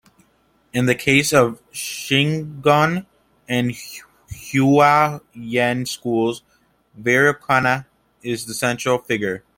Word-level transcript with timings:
In 0.73 0.87
the 0.87 0.95
case 0.95 1.31
of 1.31 1.61
Shingon 1.71 3.05
and 3.47 3.75
Hua-Yen 4.51 5.85
schools, 5.85 6.41
Vairocana 6.99 7.85
is 8.23 8.47
the 8.47 8.55
central 8.55 8.97
figure. 8.97 9.43